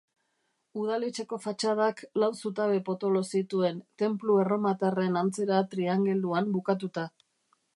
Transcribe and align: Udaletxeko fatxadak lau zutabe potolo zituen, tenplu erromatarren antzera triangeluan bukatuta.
Udaletxeko 0.83 1.37
fatxadak 1.43 2.01
lau 2.23 2.29
zutabe 2.41 2.79
potolo 2.87 3.21
zituen, 3.39 3.77
tenplu 4.03 4.39
erromatarren 4.45 5.21
antzera 5.23 5.61
triangeluan 5.75 6.51
bukatuta. 6.57 7.07